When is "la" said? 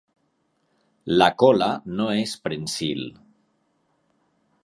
1.21-1.27